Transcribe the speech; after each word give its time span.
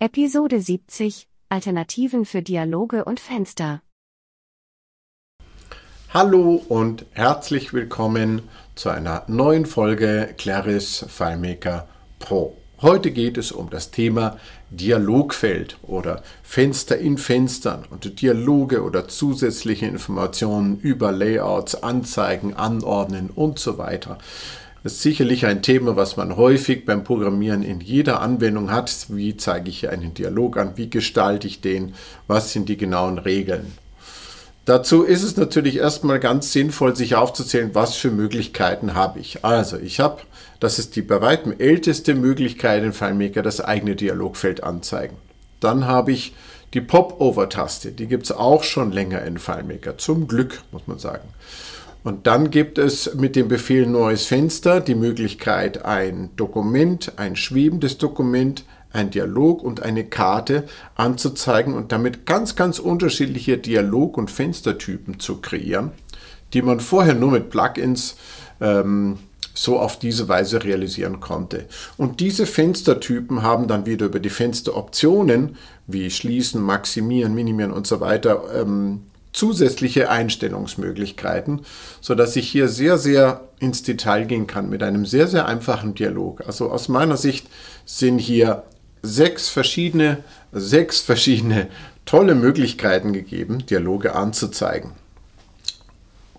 Episode 0.00 0.60
70 0.60 1.26
Alternativen 1.48 2.24
für 2.24 2.40
Dialoge 2.40 3.04
und 3.04 3.18
Fenster. 3.18 3.82
Hallo 6.14 6.62
und 6.68 7.04
herzlich 7.14 7.72
willkommen 7.72 8.42
zu 8.76 8.90
einer 8.90 9.24
neuen 9.26 9.66
Folge 9.66 10.36
Claris 10.38 11.04
FileMaker 11.08 11.88
Pro. 12.20 12.56
Heute 12.80 13.10
geht 13.10 13.38
es 13.38 13.50
um 13.50 13.70
das 13.70 13.90
Thema 13.90 14.38
Dialogfeld 14.70 15.78
oder 15.82 16.22
Fenster 16.44 16.96
in 16.96 17.18
Fenstern 17.18 17.84
und 17.90 18.22
Dialoge 18.22 18.84
oder 18.84 19.08
zusätzliche 19.08 19.86
Informationen 19.86 20.78
über 20.78 21.10
Layouts, 21.10 21.82
Anzeigen, 21.82 22.54
Anordnen 22.54 23.30
und 23.30 23.58
so 23.58 23.78
weiter. 23.78 24.18
Das 24.82 24.92
ist 24.92 25.02
sicherlich 25.02 25.44
ein 25.44 25.62
Thema, 25.62 25.96
was 25.96 26.16
man 26.16 26.36
häufig 26.36 26.84
beim 26.84 27.02
Programmieren 27.02 27.62
in 27.62 27.80
jeder 27.80 28.20
Anwendung 28.20 28.70
hat. 28.70 29.06
Wie 29.08 29.36
zeige 29.36 29.70
ich 29.70 29.80
hier 29.80 29.90
einen 29.90 30.14
Dialog 30.14 30.56
an? 30.56 30.72
Wie 30.76 30.88
gestalte 30.88 31.48
ich 31.48 31.60
den? 31.60 31.94
Was 32.28 32.52
sind 32.52 32.68
die 32.68 32.76
genauen 32.76 33.18
Regeln? 33.18 33.72
Dazu 34.68 35.02
ist 35.02 35.22
es 35.22 35.36
natürlich 35.36 35.78
erstmal 35.78 36.20
ganz 36.20 36.52
sinnvoll, 36.52 36.94
sich 36.94 37.14
aufzuzählen, 37.14 37.70
was 37.72 37.96
für 37.96 38.10
Möglichkeiten 38.10 38.94
habe 38.94 39.18
ich. 39.18 39.44
Also, 39.44 39.78
ich 39.78 39.98
habe, 39.98 40.20
das 40.60 40.78
ist 40.78 40.94
die 40.94 41.02
bei 41.02 41.22
weitem 41.22 41.54
älteste 41.58 42.14
Möglichkeit 42.14 42.84
in 42.84 42.92
FileMaker, 42.92 43.42
das 43.42 43.62
eigene 43.62 43.96
Dialogfeld 43.96 44.62
anzeigen. 44.62 45.16
Dann 45.60 45.86
habe 45.86 46.12
ich 46.12 46.34
die 46.74 46.82
Pop-Over-Taste, 46.82 47.92
die 47.92 48.06
gibt 48.06 48.24
es 48.24 48.32
auch 48.32 48.62
schon 48.62 48.92
länger 48.92 49.22
in 49.22 49.38
FileMaker, 49.38 49.96
zum 49.96 50.28
Glück, 50.28 50.60
muss 50.70 50.86
man 50.86 50.98
sagen. 50.98 51.30
Und 52.04 52.26
dann 52.26 52.50
gibt 52.50 52.78
es 52.78 53.14
mit 53.14 53.36
dem 53.36 53.48
Befehl 53.48 53.86
Neues 53.86 54.26
Fenster 54.26 54.80
die 54.80 54.94
Möglichkeit, 54.94 55.84
ein 55.84 56.30
Dokument, 56.36 57.12
ein 57.16 57.36
schwebendes 57.36 57.98
Dokument, 57.98 58.64
ein 58.92 59.10
Dialog 59.10 59.62
und 59.62 59.82
eine 59.82 60.04
Karte 60.04 60.64
anzuzeigen 60.94 61.74
und 61.74 61.92
damit 61.92 62.24
ganz, 62.24 62.56
ganz 62.56 62.78
unterschiedliche 62.78 63.58
Dialog- 63.58 64.16
und 64.16 64.30
Fenstertypen 64.30 65.20
zu 65.20 65.40
kreieren, 65.40 65.90
die 66.54 66.62
man 66.62 66.80
vorher 66.80 67.14
nur 67.14 67.32
mit 67.32 67.50
Plugins 67.50 68.16
ähm, 68.60 69.18
so 69.52 69.78
auf 69.78 69.98
diese 69.98 70.28
Weise 70.28 70.62
realisieren 70.62 71.20
konnte. 71.20 71.66
Und 71.96 72.20
diese 72.20 72.46
Fenstertypen 72.46 73.42
haben 73.42 73.66
dann 73.66 73.86
wieder 73.86 74.06
über 74.06 74.20
die 74.20 74.30
Fensteroptionen 74.30 75.56
wie 75.86 76.10
Schließen, 76.10 76.62
Maximieren, 76.62 77.34
Minimieren 77.34 77.72
und 77.72 77.86
so 77.86 78.00
weiter 78.00 78.44
ähm, 78.54 79.02
zusätzliche 79.38 80.10
Einstellungsmöglichkeiten, 80.10 81.62
sodass 82.00 82.34
ich 82.34 82.48
hier 82.48 82.66
sehr, 82.66 82.98
sehr 82.98 83.42
ins 83.60 83.84
Detail 83.84 84.24
gehen 84.24 84.48
kann 84.48 84.68
mit 84.68 84.82
einem 84.82 85.06
sehr, 85.06 85.28
sehr 85.28 85.46
einfachen 85.46 85.94
Dialog. 85.94 86.44
Also 86.44 86.70
aus 86.70 86.88
meiner 86.88 87.16
Sicht 87.16 87.46
sind 87.84 88.18
hier 88.18 88.64
sechs 89.02 89.48
verschiedene, 89.48 90.24
sechs 90.50 91.00
verschiedene 91.00 91.68
tolle 92.04 92.34
Möglichkeiten 92.34 93.12
gegeben, 93.12 93.64
Dialoge 93.64 94.16
anzuzeigen. 94.16 94.90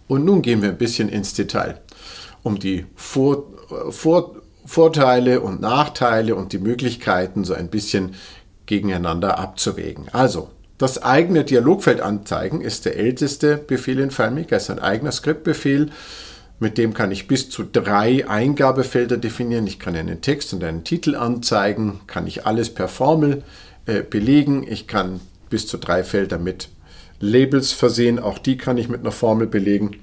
Und 0.09 0.25
nun 0.25 0.41
gehen 0.41 0.61
wir 0.61 0.69
ein 0.69 0.77
bisschen 0.77 1.07
ins 1.07 1.33
Detail, 1.33 1.79
um 2.43 2.59
die 2.59 2.85
Vor, 2.95 3.45
Vor, 3.91 4.35
Vorteile 4.65 5.39
und 5.39 5.61
Nachteile 5.61 6.35
und 6.35 6.51
die 6.51 6.57
Möglichkeiten 6.57 7.45
so 7.45 7.53
ein 7.53 7.69
bisschen 7.69 8.15
gegeneinander 8.65 9.39
abzuwägen. 9.39 10.09
Also, 10.11 10.49
das 10.79 11.03
eigene 11.03 11.43
Dialogfeld 11.43 11.99
anzeigen 11.99 12.61
ist 12.61 12.85
der 12.85 12.95
älteste 12.95 13.57
Befehl 13.57 13.99
in 13.99 14.11
FileMaker, 14.11 14.55
ist 14.55 14.69
ein 14.69 14.79
eigener 14.79 15.11
Skriptbefehl. 15.11 15.89
Mit 16.61 16.77
dem 16.77 16.93
kann 16.93 17.11
ich 17.11 17.27
bis 17.27 17.49
zu 17.49 17.63
drei 17.63 18.27
Eingabefelder 18.27 19.17
definieren. 19.17 19.67
Ich 19.67 19.77
kann 19.77 19.95
einen 19.95 20.21
Text 20.21 20.53
und 20.53 20.63
einen 20.63 20.85
Titel 20.85 21.15
anzeigen, 21.15 21.99
kann 22.07 22.27
ich 22.27 22.45
alles 22.45 22.73
per 22.73 22.87
Formel 22.87 23.43
äh, 23.87 24.03
belegen. 24.03 24.65
Ich 24.69 24.87
kann 24.87 25.19
bis 25.49 25.67
zu 25.67 25.77
drei 25.77 26.01
Felder 26.05 26.37
mit 26.37 26.69
Labels 27.19 27.73
versehen, 27.73 28.17
auch 28.17 28.37
die 28.37 28.55
kann 28.55 28.77
ich 28.77 28.87
mit 28.87 29.01
einer 29.01 29.11
Formel 29.11 29.47
belegen. 29.47 29.97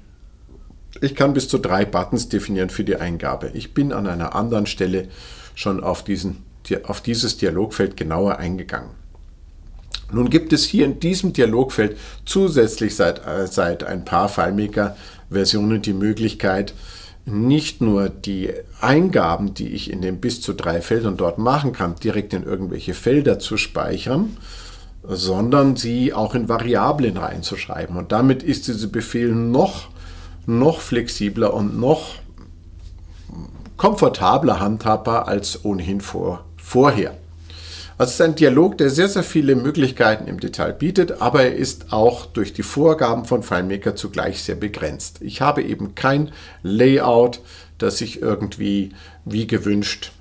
Ich 1.01 1.15
kann 1.15 1.33
bis 1.33 1.49
zu 1.49 1.57
drei 1.57 1.85
Buttons 1.85 2.29
definieren 2.29 2.69
für 2.69 2.83
die 2.83 2.97
Eingabe. 2.97 3.49
Ich 3.55 3.73
bin 3.73 3.93
an 3.93 4.05
einer 4.05 4.35
anderen 4.35 4.67
Stelle 4.67 5.07
schon 5.55 5.83
auf, 5.83 6.03
diesen, 6.03 6.43
auf 6.83 7.01
dieses 7.01 7.37
Dialogfeld 7.37 7.97
genauer 7.97 8.37
eingegangen. 8.37 8.91
Nun 10.11 10.29
gibt 10.29 10.53
es 10.53 10.65
hier 10.65 10.85
in 10.85 10.99
diesem 10.99 11.33
Dialogfeld 11.33 11.97
zusätzlich 12.25 12.95
seit, 12.95 13.25
äh, 13.25 13.47
seit 13.47 13.83
ein 13.83 14.05
paar 14.05 14.29
FileMaker 14.29 14.95
Versionen 15.29 15.81
die 15.81 15.93
Möglichkeit, 15.93 16.73
nicht 17.25 17.81
nur 17.81 18.07
die 18.07 18.51
Eingaben, 18.79 19.53
die 19.53 19.67
ich 19.69 19.91
in 19.91 20.01
den 20.01 20.21
bis 20.21 20.39
zu 20.39 20.53
drei 20.53 20.81
Feldern 20.81 21.17
dort 21.17 21.37
machen 21.37 21.73
kann, 21.73 21.95
direkt 21.95 22.33
in 22.33 22.43
irgendwelche 22.43 22.93
Felder 22.93 23.37
zu 23.37 23.57
speichern, 23.57 24.37
sondern 25.03 25.75
sie 25.75 26.13
auch 26.13 26.35
in 26.35 26.47
Variablen 26.47 27.17
reinzuschreiben. 27.17 27.97
Und 27.97 28.13
damit 28.13 28.43
ist 28.43 28.67
dieser 28.69 28.87
Befehl 28.87 29.33
noch, 29.33 29.89
noch 30.45 30.79
flexibler 30.79 31.53
und 31.53 31.77
noch 31.77 32.15
komfortabler 33.75 34.61
handhabbar 34.61 35.27
als 35.27 35.65
ohnehin 35.65 35.99
vor, 35.99 36.45
vorher. 36.55 37.17
Also 37.97 38.09
es 38.09 38.15
ist 38.15 38.21
ein 38.21 38.35
Dialog, 38.35 38.77
der 38.77 38.91
sehr, 38.91 39.09
sehr 39.09 39.23
viele 39.23 39.55
Möglichkeiten 39.55 40.27
im 40.27 40.39
Detail 40.39 40.73
bietet, 40.73 41.19
aber 41.19 41.43
er 41.43 41.55
ist 41.55 41.91
auch 41.91 42.27
durch 42.27 42.53
die 42.53 42.63
Vorgaben 42.63 43.25
von 43.25 43.41
FileMaker 43.41 43.95
zugleich 43.95 44.43
sehr 44.43 44.55
begrenzt. 44.55 45.17
Ich 45.21 45.41
habe 45.41 45.63
eben 45.63 45.95
kein 45.95 46.31
Layout, 46.61 47.39
das 47.79 48.01
ich 48.01 48.21
irgendwie 48.21 48.91
wie 49.25 49.47
gewünscht 49.47 50.11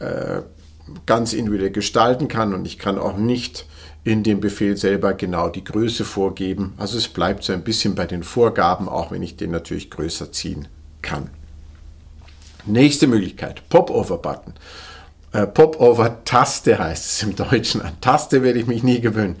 äh, 0.00 0.40
ganz 1.06 1.32
individuell 1.32 1.70
gestalten 1.70 2.26
kann 2.26 2.52
und 2.52 2.66
ich 2.66 2.78
kann 2.78 2.98
auch 2.98 3.16
nicht 3.16 3.66
in 4.02 4.24
dem 4.24 4.40
Befehl 4.40 4.76
selber 4.76 5.12
genau 5.12 5.48
die 5.50 5.62
Größe 5.62 6.04
vorgeben. 6.04 6.72
Also 6.78 6.98
es 6.98 7.06
bleibt 7.06 7.44
so 7.44 7.52
ein 7.52 7.62
bisschen 7.62 7.94
bei 7.94 8.06
den 8.06 8.24
Vorgaben, 8.24 8.88
auch 8.88 9.12
wenn 9.12 9.22
ich 9.22 9.36
den 9.36 9.52
natürlich 9.52 9.90
größer 9.90 10.32
ziehen 10.32 10.66
kann. 11.02 11.30
Nächste 12.66 13.06
Möglichkeit, 13.06 13.68
Pop-Over-Button. 13.68 14.54
Äh, 15.32 15.46
Pop-Over-Taste 15.46 16.78
heißt 16.78 17.06
es 17.06 17.22
im 17.22 17.36
Deutschen. 17.36 17.82
An 17.82 18.00
Taste 18.00 18.42
werde 18.42 18.58
ich 18.58 18.66
mich 18.66 18.82
nie 18.82 19.00
gewöhnen. 19.00 19.36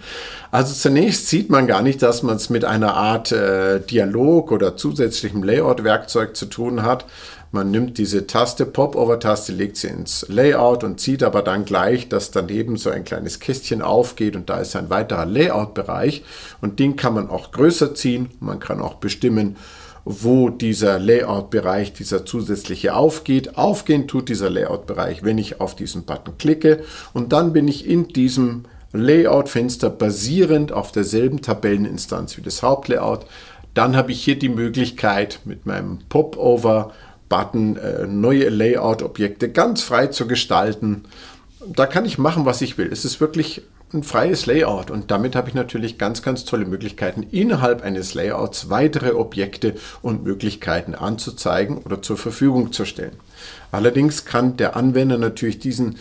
Also 0.52 0.72
zunächst 0.72 1.28
sieht 1.28 1.50
man 1.50 1.66
gar 1.66 1.82
nicht, 1.82 2.02
dass 2.02 2.22
man 2.22 2.36
es 2.36 2.48
mit 2.48 2.64
einer 2.64 2.94
Art 2.94 3.32
äh, 3.32 3.80
Dialog 3.80 4.52
oder 4.52 4.76
zusätzlichem 4.76 5.42
Layout-Werkzeug 5.42 6.36
zu 6.36 6.46
tun 6.46 6.82
hat. 6.82 7.06
Man 7.52 7.72
nimmt 7.72 7.98
diese 7.98 8.28
Taste, 8.28 8.64
Pop-Over-Taste, 8.66 9.52
legt 9.52 9.76
sie 9.76 9.88
ins 9.88 10.24
Layout 10.28 10.84
und 10.84 11.00
sieht 11.00 11.24
aber 11.24 11.42
dann 11.42 11.64
gleich, 11.64 12.08
dass 12.08 12.30
daneben 12.30 12.76
so 12.76 12.90
ein 12.90 13.04
kleines 13.04 13.40
Kästchen 13.40 13.82
aufgeht 13.82 14.36
und 14.36 14.48
da 14.48 14.58
ist 14.58 14.76
ein 14.76 14.90
weiterer 14.90 15.26
Layout-Bereich 15.26 16.22
und 16.60 16.78
den 16.78 16.94
kann 16.94 17.14
man 17.14 17.28
auch 17.28 17.50
größer 17.50 17.96
ziehen. 17.96 18.30
Man 18.38 18.60
kann 18.60 18.80
auch 18.80 18.94
bestimmen, 18.94 19.56
wo 20.04 20.48
dieser 20.48 20.98
Layout-Bereich, 20.98 21.92
dieser 21.92 22.24
zusätzliche 22.24 22.94
aufgeht. 22.94 23.56
Aufgehen 23.56 24.08
tut 24.08 24.28
dieser 24.28 24.50
Layout-Bereich, 24.50 25.22
wenn 25.22 25.38
ich 25.38 25.60
auf 25.60 25.76
diesen 25.76 26.04
Button 26.04 26.38
klicke 26.38 26.82
und 27.12 27.32
dann 27.32 27.52
bin 27.52 27.68
ich 27.68 27.86
in 27.86 28.08
diesem 28.08 28.64
Layout-Fenster 28.92 29.90
basierend 29.90 30.72
auf 30.72 30.92
derselben 30.92 31.42
Tabelleninstanz 31.42 32.36
wie 32.36 32.42
das 32.42 32.62
Hauptlayout. 32.62 33.26
Dann 33.74 33.96
habe 33.96 34.10
ich 34.12 34.22
hier 34.22 34.38
die 34.38 34.48
Möglichkeit 34.48 35.40
mit 35.44 35.64
meinem 35.64 36.00
Popover-Button 36.08 37.76
äh, 37.76 38.06
neue 38.06 38.48
Layout-Objekte 38.48 39.50
ganz 39.50 39.82
frei 39.82 40.08
zu 40.08 40.26
gestalten. 40.26 41.04
Da 41.66 41.86
kann 41.86 42.04
ich 42.04 42.18
machen, 42.18 42.46
was 42.46 42.62
ich 42.62 42.78
will. 42.78 42.88
Es 42.90 43.04
ist 43.04 43.20
wirklich 43.20 43.62
ein 43.92 44.02
freies 44.02 44.46
Layout 44.46 44.90
und 44.90 45.10
damit 45.10 45.34
habe 45.34 45.48
ich 45.48 45.54
natürlich 45.54 45.98
ganz, 45.98 46.22
ganz 46.22 46.44
tolle 46.44 46.64
Möglichkeiten, 46.64 47.24
innerhalb 47.30 47.82
eines 47.82 48.14
Layouts 48.14 48.70
weitere 48.70 49.12
Objekte 49.12 49.74
und 50.02 50.22
Möglichkeiten 50.22 50.94
anzuzeigen 50.94 51.78
oder 51.78 52.00
zur 52.00 52.16
Verfügung 52.16 52.72
zu 52.72 52.84
stellen. 52.84 53.16
Allerdings 53.72 54.24
kann 54.24 54.56
der 54.56 54.76
Anwender 54.76 55.18
natürlich 55.18 55.58
diesen, 55.58 55.98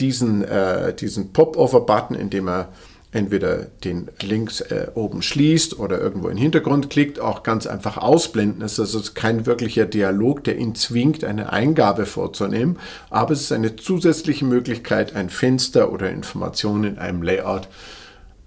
diesen, 0.00 0.44
äh, 0.44 0.94
diesen 0.94 1.32
Pop-Over-Button, 1.32 2.16
indem 2.16 2.48
er 2.48 2.68
entweder 3.12 3.66
den 3.84 4.08
links 4.22 4.60
äh, 4.60 4.88
oben 4.94 5.22
schließt 5.22 5.78
oder 5.78 6.00
irgendwo 6.00 6.28
in 6.28 6.36
den 6.36 6.42
Hintergrund 6.42 6.90
klickt, 6.90 7.18
auch 7.18 7.42
ganz 7.42 7.66
einfach 7.66 7.96
ausblenden. 7.96 8.62
Es 8.62 8.78
ist 8.78 8.94
also 8.94 9.10
kein 9.14 9.46
wirklicher 9.46 9.86
Dialog, 9.86 10.44
der 10.44 10.56
ihn 10.58 10.74
zwingt, 10.74 11.24
eine 11.24 11.52
Eingabe 11.52 12.06
vorzunehmen, 12.06 12.78
aber 13.10 13.32
es 13.32 13.42
ist 13.42 13.52
eine 13.52 13.76
zusätzliche 13.76 14.44
Möglichkeit, 14.44 15.16
ein 15.16 15.28
Fenster 15.28 15.92
oder 15.92 16.10
Informationen 16.10 16.84
in 16.84 16.98
einem 16.98 17.22
Layout 17.22 17.68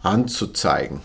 anzuzeigen. 0.01 1.01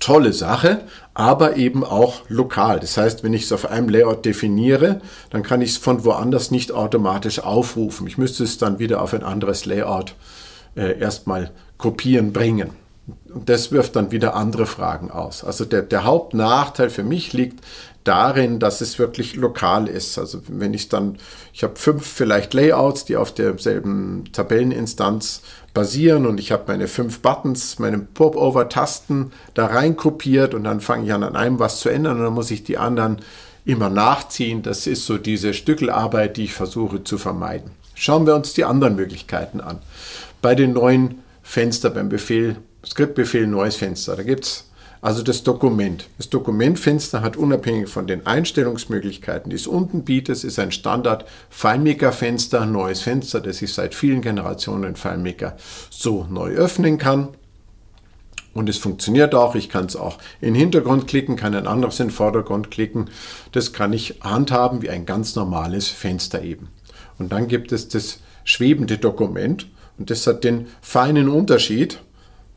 Tolle 0.00 0.32
Sache, 0.32 0.82
aber 1.12 1.56
eben 1.56 1.82
auch 1.84 2.22
lokal. 2.28 2.78
Das 2.78 2.96
heißt, 2.96 3.24
wenn 3.24 3.34
ich 3.34 3.42
es 3.42 3.52
auf 3.52 3.68
einem 3.68 3.88
Layout 3.88 4.24
definiere, 4.24 5.00
dann 5.30 5.42
kann 5.42 5.60
ich 5.60 5.70
es 5.70 5.76
von 5.76 6.04
woanders 6.04 6.50
nicht 6.50 6.70
automatisch 6.70 7.40
aufrufen. 7.40 8.06
Ich 8.06 8.16
müsste 8.16 8.44
es 8.44 8.58
dann 8.58 8.78
wieder 8.78 9.02
auf 9.02 9.12
ein 9.12 9.24
anderes 9.24 9.66
Layout 9.66 10.14
äh, 10.76 10.98
erstmal 10.98 11.50
kopieren 11.78 12.32
bringen. 12.32 12.70
Und 13.32 13.48
das 13.48 13.72
wirft 13.72 13.96
dann 13.96 14.10
wieder 14.10 14.34
andere 14.34 14.66
Fragen 14.66 15.10
aus. 15.10 15.44
Also 15.44 15.64
der, 15.64 15.82
der 15.82 16.04
Hauptnachteil 16.04 16.90
für 16.90 17.04
mich 17.04 17.32
liegt 17.32 17.64
darin, 18.04 18.58
dass 18.58 18.80
es 18.80 18.98
wirklich 18.98 19.36
lokal 19.36 19.86
ist. 19.86 20.18
Also 20.18 20.40
wenn 20.48 20.74
ich 20.74 20.88
dann, 20.88 21.18
ich 21.52 21.62
habe 21.62 21.76
fünf 21.76 22.06
vielleicht 22.06 22.54
Layouts, 22.54 23.04
die 23.04 23.16
auf 23.16 23.32
derselben 23.32 24.24
Tabelleninstanz 24.32 25.42
basieren 25.74 26.26
und 26.26 26.40
ich 26.40 26.50
habe 26.52 26.64
meine 26.66 26.88
fünf 26.88 27.20
Buttons, 27.20 27.78
meine 27.78 27.98
Pop-Over-Tasten 27.98 29.32
da 29.54 29.66
rein 29.66 29.96
kopiert 29.96 30.54
und 30.54 30.64
dann 30.64 30.80
fange 30.80 31.04
ich 31.04 31.12
an, 31.12 31.22
an 31.22 31.36
einem 31.36 31.58
was 31.58 31.80
zu 31.80 31.90
ändern 31.90 32.18
und 32.18 32.24
dann 32.24 32.34
muss 32.34 32.50
ich 32.50 32.64
die 32.64 32.78
anderen 32.78 33.18
immer 33.64 33.90
nachziehen. 33.90 34.62
Das 34.62 34.86
ist 34.86 35.04
so 35.04 35.18
diese 35.18 35.52
Stückelarbeit, 35.52 36.38
die 36.38 36.44
ich 36.44 36.54
versuche 36.54 37.04
zu 37.04 37.18
vermeiden. 37.18 37.70
Schauen 37.94 38.26
wir 38.26 38.34
uns 38.34 38.54
die 38.54 38.64
anderen 38.64 38.96
Möglichkeiten 38.96 39.60
an. 39.60 39.78
Bei 40.40 40.54
den 40.54 40.72
neuen 40.72 41.22
Fenster 41.48 41.88
beim 41.88 42.10
Befehl, 42.10 42.56
Skriptbefehl 42.84 43.46
neues 43.46 43.74
Fenster, 43.74 44.14
da 44.16 44.22
gibt 44.22 44.44
es 44.44 44.70
also 45.00 45.22
das 45.22 45.44
Dokument. 45.44 46.06
Das 46.18 46.28
Dokumentfenster 46.28 47.22
hat 47.22 47.38
unabhängig 47.38 47.88
von 47.88 48.06
den 48.06 48.26
Einstellungsmöglichkeiten, 48.26 49.48
die 49.48 49.56
es 49.56 49.66
unten 49.66 50.04
bietet, 50.04 50.44
ist 50.44 50.58
ein 50.58 50.72
Standard 50.72 51.24
FileMaker-Fenster, 51.48 52.66
neues 52.66 53.00
Fenster, 53.00 53.40
das 53.40 53.62
ich 53.62 53.72
seit 53.72 53.94
vielen 53.94 54.20
Generationen 54.20 54.90
in 54.90 54.96
FileMaker 54.96 55.56
so 55.88 56.26
neu 56.28 56.50
öffnen 56.50 56.98
kann. 56.98 57.28
Und 58.52 58.68
es 58.68 58.76
funktioniert 58.76 59.34
auch. 59.34 59.54
Ich 59.54 59.70
kann 59.70 59.86
es 59.86 59.96
auch 59.96 60.18
in 60.42 60.52
den 60.52 60.60
Hintergrund 60.60 61.06
klicken, 61.06 61.36
kann 61.36 61.54
ein 61.54 61.66
anderes 61.66 61.98
in 61.98 62.08
den 62.08 62.14
Vordergrund 62.14 62.70
klicken. 62.70 63.08
Das 63.52 63.72
kann 63.72 63.94
ich 63.94 64.16
handhaben 64.20 64.82
wie 64.82 64.90
ein 64.90 65.06
ganz 65.06 65.34
normales 65.34 65.88
Fenster 65.88 66.42
eben. 66.42 66.68
Und 67.18 67.32
dann 67.32 67.48
gibt 67.48 67.72
es 67.72 67.88
das 67.88 68.20
schwebende 68.44 68.98
Dokument. 68.98 69.66
Und 69.98 70.10
das 70.10 70.26
hat 70.26 70.44
den 70.44 70.68
feinen 70.80 71.28
Unterschied, 71.28 71.98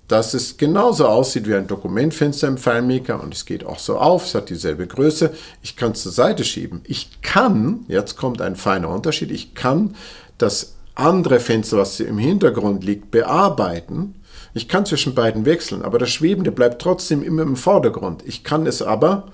dass 0.07 0.33
es 0.33 0.57
genauso 0.57 1.07
aussieht 1.07 1.47
wie 1.47 1.55
ein 1.55 1.67
Dokumentfenster 1.67 2.47
im 2.47 2.57
FileMaker 2.57 3.23
und 3.23 3.33
es 3.33 3.45
geht 3.45 3.65
auch 3.65 3.79
so 3.79 3.97
auf, 3.97 4.25
es 4.25 4.35
hat 4.35 4.49
dieselbe 4.49 4.85
Größe. 4.85 5.31
Ich 5.61 5.77
kann 5.77 5.93
es 5.93 6.03
zur 6.03 6.11
Seite 6.11 6.43
schieben. 6.43 6.81
Ich 6.85 7.21
kann, 7.21 7.85
jetzt 7.88 8.17
kommt 8.17 8.41
ein 8.41 8.57
feiner 8.57 8.89
Unterschied, 8.89 9.31
ich 9.31 9.55
kann 9.55 9.95
das 10.38 10.75
andere 10.95 11.39
Fenster, 11.39 11.77
was 11.77 11.99
im 12.01 12.17
Hintergrund 12.17 12.83
liegt, 12.83 13.09
bearbeiten. 13.09 14.15
Ich 14.53 14.67
kann 14.67 14.85
zwischen 14.85 15.15
beiden 15.15 15.45
wechseln, 15.45 15.81
aber 15.81 15.97
das 15.97 16.09
Schwebende 16.09 16.51
bleibt 16.51 16.81
trotzdem 16.81 17.23
immer 17.23 17.43
im 17.43 17.55
Vordergrund. 17.55 18.23
Ich 18.25 18.43
kann 18.43 18.67
es 18.67 18.81
aber 18.81 19.29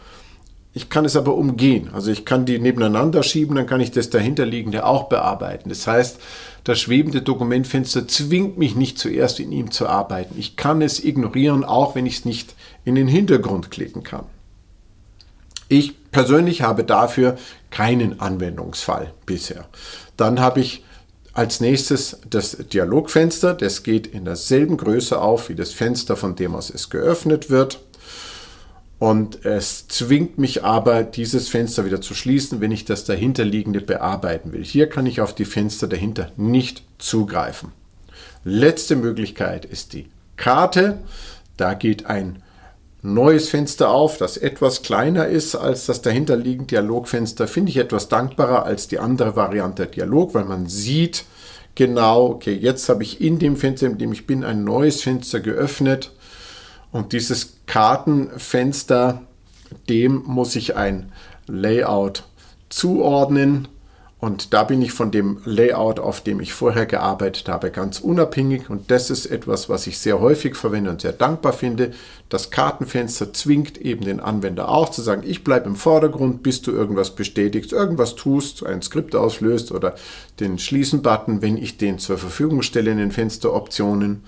ich 0.77 0.89
kann 0.89 1.06
es 1.06 1.15
aber 1.15 1.33
umgehen. 1.33 1.89
Also 1.91 2.12
ich 2.12 2.24
kann 2.24 2.45
die 2.45 2.59
nebeneinander 2.59 3.24
schieben, 3.24 3.56
dann 3.56 3.65
kann 3.65 3.81
ich 3.81 3.89
das 3.89 4.12
dahinterliegende 4.12 4.85
auch 4.85 5.09
bearbeiten. 5.09 5.69
Das 5.69 5.88
heißt, 5.88 6.19
das 6.65 6.79
schwebende 6.79 7.24
Dokumentfenster 7.24 8.07
zwingt 8.07 8.59
mich 8.59 8.75
nicht 8.75 9.00
zuerst 9.00 9.39
in 9.39 9.51
ihm 9.51 9.71
zu 9.71 9.88
arbeiten. 9.88 10.35
Ich 10.38 10.56
kann 10.56 10.83
es 10.83 11.03
ignorieren, 11.03 11.63
auch 11.63 11.95
wenn 11.95 12.06
ich 12.06 12.19
es 12.19 12.25
nicht 12.25 12.53
in 12.85 12.94
den 12.94 13.07
Hintergrund 13.07 13.71
klicken 13.71 14.03
kann. 14.03 14.25
Ich 15.68 16.12
persönlich 16.12 16.62
habe 16.62 16.83
dafür 16.83 17.38
keinen 17.71 18.19
Anwendungsfall 18.19 19.15
bisher. 19.25 19.65
Dann 20.15 20.39
habe 20.39 20.59
ich 20.59 20.83
als 21.33 21.59
nächstes 21.59 22.19
das 22.30 22.51
Dialogfenster. 22.51 23.56
Das 23.56 23.81
geht 23.81 24.06
in 24.06 24.25
derselben 24.25 24.77
Größe 24.77 25.19
auf 25.19 25.50
wie 25.50 25.56
das 25.56 25.73
Fenster, 25.73 26.15
von 26.15 26.35
dem 26.35 26.53
aus 26.53 26.69
es 26.69 26.91
geöffnet 26.91 27.50
wird. 27.50 27.80
Und 28.99 29.45
es 29.45 29.88
zwingt 29.88 30.39
mich 30.39 30.63
aber, 30.63 31.03
dieses 31.03 31.49
Fenster 31.49 31.85
wieder 31.85 32.01
zu 32.01 32.15
schließen, 32.15 32.61
wenn 32.61 32.71
ich 32.71 32.83
das 32.83 33.03
dahinterliegende 33.03 33.79
bearbeiten 33.79 34.53
will. 34.53 34.63
Hier 34.63 34.89
kann 34.89 35.05
ich 35.05 35.21
auf 35.21 35.35
die 35.35 35.45
Fenster 35.45 35.88
dahinter 35.88 36.31
nicht 36.35 36.83
zugreifen. 36.97 37.71
Letzte 38.44 38.95
Möglichkeit 38.95 39.65
ist 39.65 39.94
die 39.94 40.07
Karte. 40.35 40.99
Da 41.57 41.75
geht 41.75 42.07
ein 42.07 42.41
neues 43.03 43.49
Fenster 43.49 43.89
auf, 43.91 44.17
das 44.17 44.38
etwas 44.38 44.81
kleiner 44.81 45.27
ist 45.27 45.55
als 45.55 45.85
das 45.85 46.01
dahinterliegende 46.01 46.67
Dialogfenster. 46.67 47.47
Finde 47.47 47.69
ich 47.69 47.77
etwas 47.77 48.09
dankbarer 48.09 48.65
als 48.65 48.88
die 48.88 48.99
andere 48.99 49.35
Variante 49.35 49.85
Dialog, 49.85 50.33
weil 50.33 50.45
man 50.45 50.67
sieht 50.67 51.25
genau, 51.75 52.25
okay, 52.25 52.53
jetzt 52.53 52.89
habe 52.89 53.03
ich 53.03 53.21
in 53.21 53.38
dem 53.38 53.55
Fenster, 53.55 53.85
in 53.85 53.99
dem 53.99 54.11
ich 54.11 54.25
bin, 54.25 54.44
ein 54.44 54.63
neues 54.63 55.03
Fenster 55.03 55.39
geöffnet 55.39 56.11
und 56.92 57.13
dieses 57.13 57.57
Kartenfenster, 57.66 59.22
dem 59.89 60.24
muss 60.25 60.56
ich 60.56 60.75
ein 60.75 61.12
Layout 61.48 62.24
zuordnen. 62.69 63.68
Und 64.19 64.51
da 64.51 64.63
bin 64.63 64.81
ich 64.81 64.94
von 64.94 65.12
dem 65.12 65.42
Layout, 65.45 66.00
auf 66.00 66.22
dem 66.22 66.39
ich 66.39 66.51
vorher 66.51 66.88
gearbeitet 66.88 67.48
habe, 67.50 67.69
ganz 67.69 68.00
unabhängig. 68.00 68.68
Und 68.68 68.89
das 68.89 69.12
ist 69.12 69.28
etwas, 69.28 69.69
was 69.69 69.86
ich 69.86 70.00
sehr 70.00 70.19
häufig 70.19 70.56
verwende 70.56 70.89
und 70.89 71.01
sehr 71.01 71.12
dankbar 71.12 71.54
finde. 71.54 71.92
Das 72.28 72.50
Kartenfenster 72.50 73.31
zwingt 73.31 73.78
eben 73.78 74.04
den 74.04 74.19
Anwender 74.19 74.69
auch 74.69 74.90
zu 74.90 75.04
sagen, 75.04 75.22
ich 75.24 75.44
bleibe 75.44 75.69
im 75.69 75.75
Vordergrund, 75.75 76.42
bis 76.42 76.63
du 76.63 76.72
irgendwas 76.72 77.13
bestätigst, 77.13 77.74
irgendwas 77.74 78.16
tust, 78.16 78.66
ein 78.66 78.81
Skript 78.81 79.16
auslöst 79.16 79.72
oder 79.72 79.94
den 80.40 80.57
Schließen-Button, 80.57 81.44
wenn 81.44 81.57
ich 81.57 81.78
den 81.78 82.00
zur 82.00 82.18
Verfügung 82.18 82.63
stelle 82.63 82.90
in 82.90 82.98
den 82.98 83.12
Fensteroptionen 83.12 84.24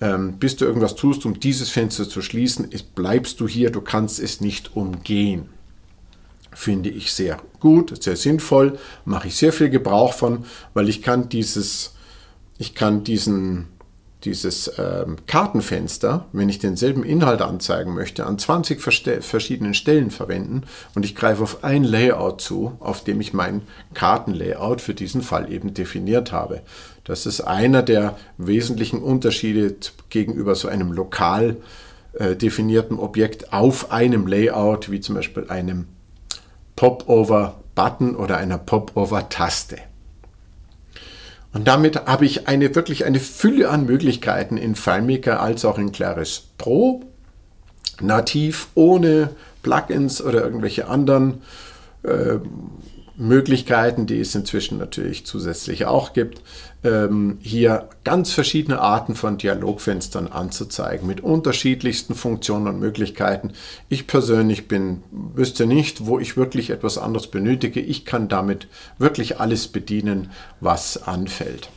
ähm, 0.00 0.38
bis 0.38 0.56
du 0.56 0.64
irgendwas 0.64 0.96
tust, 0.96 1.24
um 1.24 1.38
dieses 1.38 1.70
Fenster 1.70 2.08
zu 2.08 2.22
schließen, 2.22 2.70
ist, 2.70 2.94
bleibst 2.94 3.40
du 3.40 3.48
hier, 3.48 3.70
du 3.70 3.80
kannst 3.80 4.18
es 4.18 4.40
nicht 4.40 4.76
umgehen. 4.76 5.48
Finde 6.52 6.88
ich 6.88 7.12
sehr 7.12 7.38
gut, 7.60 8.02
sehr 8.02 8.16
sinnvoll, 8.16 8.78
mache 9.04 9.28
ich 9.28 9.36
sehr 9.36 9.52
viel 9.52 9.70
Gebrauch 9.70 10.12
von, 10.12 10.44
weil 10.72 10.88
ich 10.88 11.02
kann 11.02 11.28
dieses, 11.28 11.94
ich 12.58 12.74
kann 12.74 13.02
diesen 13.04 13.66
dieses 14.24 14.72
ähm, 14.78 15.16
Kartenfenster, 15.26 16.26
wenn 16.32 16.48
ich 16.48 16.58
denselben 16.58 17.04
Inhalt 17.04 17.42
anzeigen 17.42 17.94
möchte, 17.94 18.26
an 18.26 18.38
20 18.38 18.80
verschiedenen 18.80 19.74
Stellen 19.74 20.10
verwenden 20.10 20.62
und 20.94 21.04
ich 21.04 21.14
greife 21.14 21.42
auf 21.42 21.62
ein 21.64 21.84
Layout 21.84 22.40
zu, 22.40 22.76
auf 22.80 23.04
dem 23.04 23.20
ich 23.20 23.32
mein 23.32 23.62
Kartenlayout 23.92 24.80
für 24.80 24.94
diesen 24.94 25.22
Fall 25.22 25.52
eben 25.52 25.74
definiert 25.74 26.32
habe. 26.32 26.62
Das 27.04 27.26
ist 27.26 27.42
einer 27.42 27.82
der 27.82 28.16
wesentlichen 28.38 29.02
Unterschiede 29.02 29.76
gegenüber 30.08 30.54
so 30.54 30.68
einem 30.68 30.92
lokal 30.92 31.56
äh, 32.14 32.34
definierten 32.34 32.98
Objekt 32.98 33.52
auf 33.52 33.92
einem 33.92 34.26
Layout, 34.26 34.90
wie 34.90 35.00
zum 35.00 35.16
Beispiel 35.16 35.46
einem 35.48 35.86
Pop-Over-Button 36.76 38.16
oder 38.16 38.38
einer 38.38 38.58
Pop-Over-Taste. 38.58 39.76
Und 41.54 41.68
damit 41.68 42.06
habe 42.06 42.26
ich 42.26 42.48
eine 42.48 42.74
wirklich 42.74 43.04
eine 43.04 43.20
Fülle 43.20 43.70
an 43.70 43.86
Möglichkeiten 43.86 44.56
in 44.56 44.74
FileMaker 44.74 45.40
als 45.40 45.64
auch 45.64 45.78
in 45.78 45.92
Claris 45.92 46.42
Pro. 46.58 47.02
Nativ, 48.00 48.68
ohne 48.74 49.30
Plugins 49.62 50.20
oder 50.20 50.42
irgendwelche 50.42 50.88
anderen 50.88 51.42
äh, 52.02 52.38
Möglichkeiten, 53.16 54.06
die 54.06 54.20
es 54.20 54.34
inzwischen 54.34 54.78
natürlich 54.78 55.24
zusätzlich 55.24 55.86
auch 55.86 56.12
gibt, 56.12 56.42
ähm, 56.82 57.38
hier 57.40 57.88
ganz 58.02 58.32
verschiedene 58.32 58.80
Arten 58.80 59.14
von 59.14 59.38
Dialogfenstern 59.38 60.28
anzuzeigen 60.28 61.06
mit 61.06 61.20
unterschiedlichsten 61.20 62.14
Funktionen 62.14 62.66
und 62.68 62.80
Möglichkeiten. 62.80 63.52
Ich 63.88 64.06
persönlich 64.06 64.68
bin, 64.68 65.02
wüsste 65.10 65.66
nicht, 65.66 66.06
wo 66.06 66.18
ich 66.18 66.36
wirklich 66.36 66.70
etwas 66.70 66.98
anderes 66.98 67.28
benötige. 67.28 67.80
Ich 67.80 68.04
kann 68.04 68.28
damit 68.28 68.66
wirklich 68.98 69.40
alles 69.40 69.68
bedienen, 69.68 70.30
was 70.60 71.02
anfällt. 71.02 71.70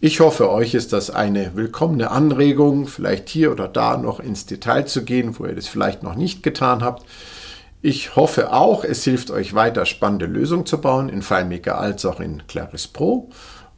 Ich 0.00 0.20
hoffe, 0.20 0.50
euch 0.50 0.74
ist 0.74 0.92
das 0.92 1.10
eine 1.10 1.56
willkommene 1.56 2.12
Anregung, 2.12 2.86
vielleicht 2.86 3.28
hier 3.28 3.50
oder 3.50 3.66
da 3.66 3.96
noch 3.96 4.20
ins 4.20 4.46
Detail 4.46 4.86
zu 4.86 5.04
gehen, 5.04 5.36
wo 5.38 5.46
ihr 5.46 5.56
das 5.56 5.66
vielleicht 5.66 6.04
noch 6.04 6.14
nicht 6.14 6.44
getan 6.44 6.84
habt. 6.84 7.04
Ich 7.80 8.16
hoffe 8.16 8.52
auch, 8.52 8.82
es 8.82 9.04
hilft 9.04 9.30
euch 9.30 9.54
weiter 9.54 9.86
spannende 9.86 10.26
Lösungen 10.26 10.66
zu 10.66 10.80
bauen 10.80 11.08
in 11.08 11.22
FileMaker 11.22 11.78
als 11.78 12.04
auch 12.04 12.18
in 12.18 12.44
Claris 12.48 12.88
Pro. 12.88 13.30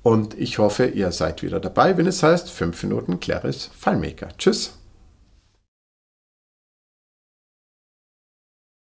Und 0.03 0.39
ich 0.39 0.59
hoffe, 0.59 0.87
ihr 0.87 1.13
seid 1.13 1.43
wieder 1.43 1.61
dabei, 1.61 1.99
wenn 1.99 2.07
es 2.07 2.23
heißt 2.23 2.51
5 2.51 2.83
Minuten 2.85 3.21
Claris 3.21 3.71
FileMaker. 3.79 4.29
Tschüss! 4.39 4.80